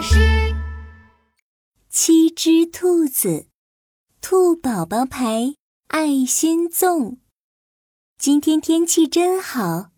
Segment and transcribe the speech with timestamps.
[0.00, 0.16] 巴士。
[1.90, 3.48] 七只兔子，
[4.22, 5.56] 兔宝宝牌
[5.88, 7.18] 爱心粽。
[8.16, 9.90] 今天天气真好，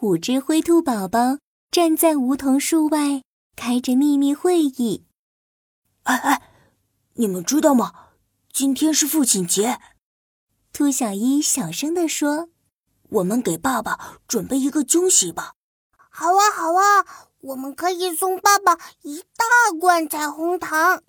[0.00, 1.38] 五只灰兔宝宝
[1.70, 3.22] 站在梧桐树外，
[3.56, 5.06] 开着秘密会议。
[6.02, 6.50] 哎哎，
[7.14, 8.10] 你们知道吗？
[8.52, 9.80] 今天是父亲节。
[10.74, 12.50] 兔小一小声地说
[13.08, 15.54] ：“我们给爸爸准备一个惊喜吧。”
[15.96, 17.27] 好啊，好啊。
[17.40, 21.02] 我们可以送爸爸一大罐彩虹糖。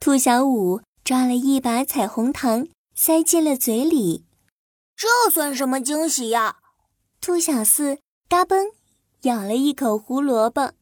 [0.00, 4.26] 兔小五抓了一把彩虹糖，塞进了嘴里。
[4.96, 6.56] 这算什么惊喜呀？
[7.20, 8.72] 兔小四嘎嘣
[9.22, 10.72] 咬了一口胡萝卜。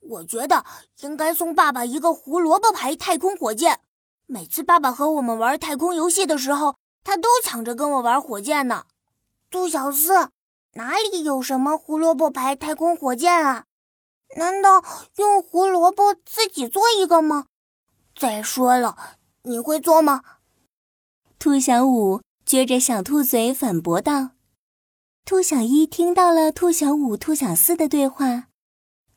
[0.00, 0.64] 我觉得
[1.00, 3.80] 应该送爸爸一个胡萝卜牌太空火箭。
[4.26, 8.86] 每次爸爸和我们玩太空游戏的时候，他都抢着跟我玩火箭呢。
[9.50, 10.30] 兔小四。
[10.76, 13.64] 哪里有什么胡萝卜牌太空火箭啊？
[14.36, 14.84] 难道
[15.16, 17.46] 用胡萝卜自己做一个吗？
[18.14, 20.22] 再说了，你会做吗？
[21.38, 24.32] 兔小五撅着小兔嘴反驳道。
[25.24, 28.48] 兔小一听到了兔小五、兔小四的对话，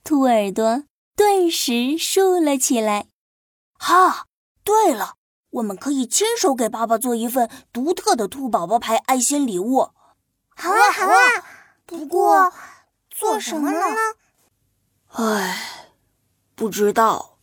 [0.03, 3.07] 兔耳朵顿时竖了起来。
[3.73, 4.27] 哈，
[4.63, 5.15] 对了，
[5.49, 9.89] 我们可以亲手给爸爸做一份独特的兔宝宝牌爱心礼物。
[10.61, 11.45] 好啊，好啊，
[11.85, 12.51] 不过
[13.09, 13.79] 做什么呢？
[15.07, 15.87] 唉，
[16.53, 17.39] 不知道。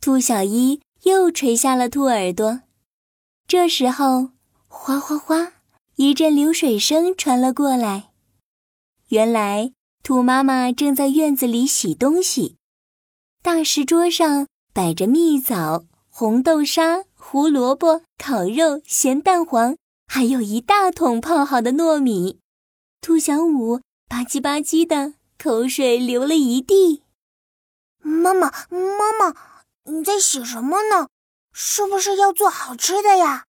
[0.00, 2.62] 兔小一又垂下了兔耳朵。
[3.46, 4.30] 这时候，
[4.66, 5.52] 哗哗哗，
[5.94, 8.10] 一阵流水声传了过来。
[9.10, 12.56] 原来，兔妈妈正在院子里洗东西。
[13.42, 19.76] 大石桌上摆着蜜枣、红豆沙、胡萝卜、烤肉、咸蛋黄。
[20.14, 22.38] 还有一大桶泡好的糯米，
[23.00, 27.02] 兔小五吧唧吧唧的口水流了一地。
[27.98, 29.34] 妈妈，妈妈，
[29.90, 31.08] 你在洗什么呢？
[31.52, 33.46] 是不是要做好吃的呀？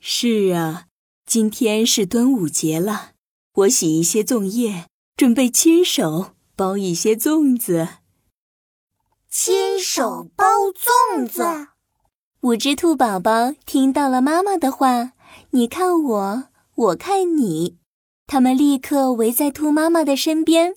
[0.00, 0.86] 是啊，
[1.26, 3.10] 今天是端午节了，
[3.56, 7.86] 我洗一些粽叶，准备亲手包一些粽子。
[9.28, 11.68] 亲手包粽子，
[12.40, 15.12] 五只兔宝宝听到了妈妈的话。
[15.50, 16.44] 你看我，
[16.74, 17.78] 我看你，
[18.26, 20.76] 他们立刻围在兔妈妈的身边。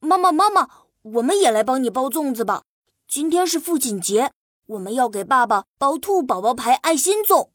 [0.00, 0.68] 妈妈，妈妈，
[1.02, 2.62] 我们也来帮你包粽子吧。
[3.08, 4.32] 今天是父亲节，
[4.66, 7.50] 我们要给爸爸包兔宝宝牌爱心粽。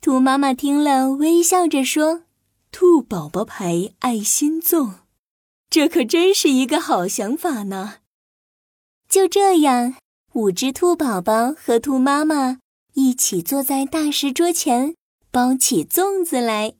[0.00, 2.22] 兔妈妈听了，微笑着说
[2.72, 4.94] ：“兔宝宝牌爱心粽，
[5.70, 7.96] 这可真是一个好想法呢。”
[9.08, 9.94] 就这样，
[10.32, 12.58] 五只兔宝宝和兔妈妈
[12.94, 14.94] 一起坐在大石桌前。
[15.34, 16.74] 包起粽子来。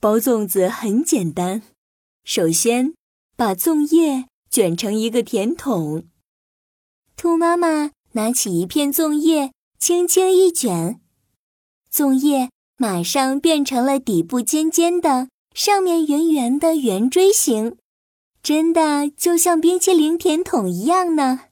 [0.00, 1.62] 包粽子很简单，
[2.24, 2.92] 首先
[3.36, 6.08] 把粽叶卷成一个甜筒。
[7.14, 11.00] 兔妈妈拿起一片粽叶，轻轻一卷，
[11.92, 17.76] 粽叶马上变成了底部尖尖的、上面圆圆的圆锥形，
[18.42, 21.42] 真的就像冰淇淋甜筒一样呢。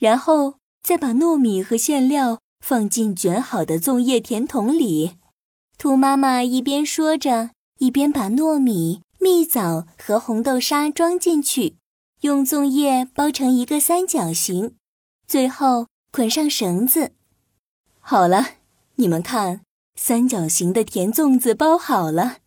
[0.00, 2.40] 然后再把糯米和馅料。
[2.68, 5.18] 放进卷好的粽叶甜筒里，
[5.78, 11.76] 兔妈妈一边说着，一边把糯米、蜜枣和红豆沙装进去，
[12.22, 14.74] 用粽叶包成一个三角形，
[15.28, 17.12] 最后捆上绳子。
[18.00, 18.44] 好了，
[18.96, 19.60] 你们看，
[19.94, 22.38] 三角形的甜粽子包好了。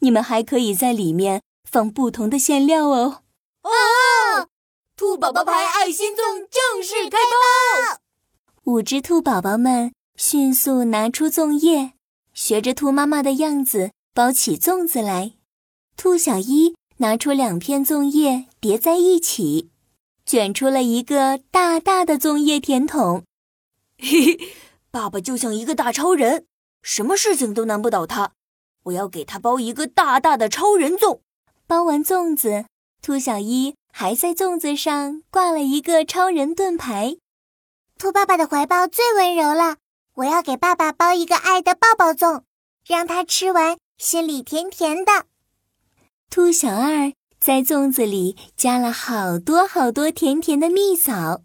[0.00, 1.40] 你们还可以在里面
[1.70, 3.22] 放不同的馅料哦。
[3.62, 3.70] 哦，
[4.96, 8.01] 兔宝宝牌爱心粽正式开包！
[8.72, 11.92] 五只兔宝宝们迅速拿出粽叶，
[12.32, 15.32] 学着兔妈妈的样子包起粽子来。
[15.94, 19.68] 兔小一拿出两片粽叶叠在一起，
[20.24, 23.24] 卷出了一个大大的粽叶甜筒。
[24.00, 24.40] 嘿嘿，
[24.90, 26.46] 爸爸就像一个大超人，
[26.80, 28.32] 什么事情都难不倒他。
[28.84, 31.20] 我要给他包一个大大的超人粽。
[31.66, 32.64] 包完粽子，
[33.02, 37.18] 兔小一还在粽子上挂了一个超人盾牌。
[38.02, 39.76] 兔爸爸的怀抱最温柔了，
[40.14, 42.42] 我要给爸爸包一个爱的抱抱粽，
[42.84, 45.26] 让他吃完心里甜甜的。
[46.28, 51.42] 兔小二在粽子里加了好多好多甜甜的蜜枣。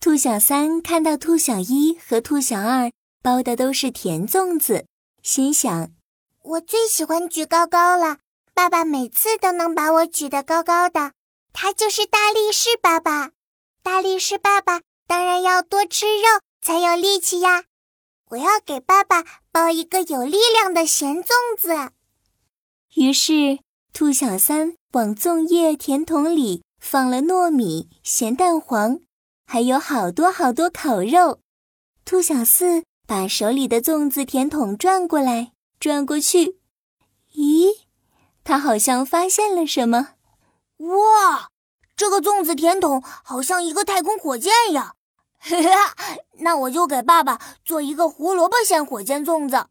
[0.00, 2.90] 兔小三看到兔小一和兔小二
[3.22, 4.86] 包的都是甜粽子，
[5.22, 5.90] 心想：
[6.42, 8.18] 我最喜欢举高高了，
[8.52, 11.12] 爸爸每次都能把我举得高高的，
[11.52, 13.30] 他就是大力士爸爸，
[13.84, 14.80] 大力士爸爸。
[15.06, 17.64] 当然要多吃肉才有力气呀！
[18.30, 21.92] 我要给爸爸包一个有力量的咸粽子。
[22.94, 23.60] 于是，
[23.92, 28.98] 兔小三往粽叶甜筒里放了糯米、咸蛋黄，
[29.46, 31.40] 还有好多好多烤肉。
[32.04, 36.58] 兔小四把手里的粽子甜筒转过来转过去，
[37.34, 37.68] 咦，
[38.42, 40.14] 他好像发现了什么。
[40.78, 41.50] 哇，
[41.96, 44.94] 这个粽子甜筒好像一个太空火箭呀！
[45.38, 45.94] 哈，
[46.40, 49.66] 那我就给爸爸做一个胡萝卜馅火箭粽子。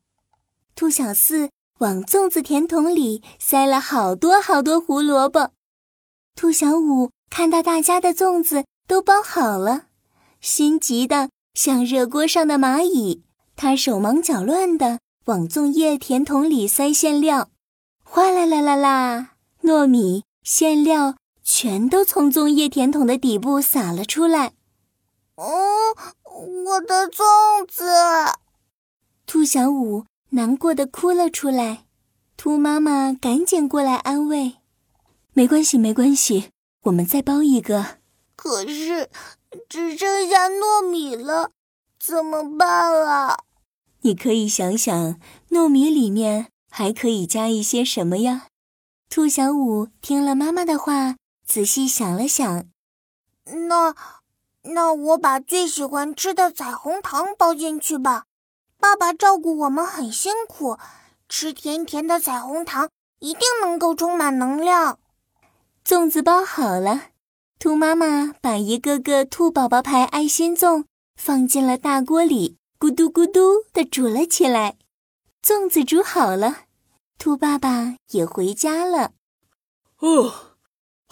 [0.75, 1.49] 兔小四
[1.79, 5.51] 往粽子甜筒里塞了好多好多胡萝卜。
[6.35, 9.85] 兔小五看到大家的粽子都包好了，
[10.41, 13.23] 心急的像热锅上的蚂蚁。
[13.55, 17.49] 他手忙脚乱的往粽叶甜筒里塞馅料，
[18.03, 19.29] 哗啦啦啦啦，
[19.63, 21.15] 糯米馅料
[21.47, 24.53] 全都从粽叶甜筒的底部洒了出来。
[25.35, 25.45] 哦，
[26.23, 27.85] 我的粽子！
[29.27, 31.85] 兔小五难过的哭了出来。
[32.35, 34.55] 兔妈妈赶紧过来安慰
[35.33, 36.49] ：“没关系，没关系，
[36.85, 37.99] 我们再包一个。”
[38.35, 39.09] 可是
[39.69, 41.51] 只剩下糯米了，
[41.99, 43.37] 怎么办啊？
[44.01, 45.19] 你可以想想，
[45.51, 48.47] 糯米里面还可以加一些什么呀？
[49.09, 51.15] 兔小五听了妈妈的话，
[51.55, 52.65] 仔细想了想，
[53.69, 53.95] 那……
[54.63, 58.25] 那我把最喜欢吃的彩虹糖包进去吧。
[58.77, 60.77] 爸爸照顾我们很辛苦，
[61.29, 64.99] 吃甜甜的彩虹糖一定能够充满能量。
[65.85, 67.11] 粽子包好了，
[67.57, 70.83] 兔妈妈把一个个兔宝宝牌爱心粽
[71.15, 74.75] 放进了大锅里，咕嘟咕嘟的煮了起来。
[75.41, 76.63] 粽子煮好了，
[77.17, 79.11] 兔爸爸也回家了。
[79.99, 80.54] 哦，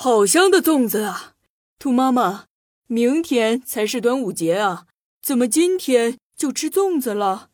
[0.03, 1.31] 好香的粽子啊！
[1.79, 2.43] 兔妈妈。
[2.87, 4.85] 明天才是端午节啊，
[5.21, 7.47] 怎么今天就吃粽子了？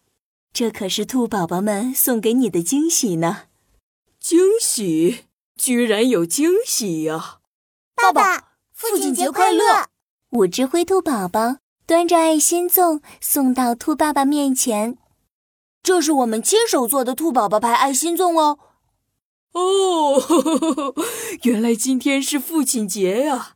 [0.51, 3.43] 这可是兔宝宝们送给你的惊喜呢！
[4.19, 5.25] 惊喜？
[5.57, 7.37] 居然有惊喜呀！
[7.93, 9.85] 爸爸，父亲节快乐！
[10.31, 14.97] 五只灰兔宝宝端着爱心粽送到兔爸爸面前，
[15.83, 18.57] 这是我们亲手做的兔宝宝牌爱心粽哦。
[19.53, 20.93] 哦，
[21.43, 23.55] 原来今天是父亲节呀，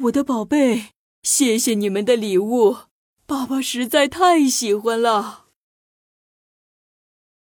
[0.00, 0.90] 我的宝贝。
[1.22, 2.76] 谢谢你们的礼物，
[3.24, 5.43] 爸爸实在太喜欢了。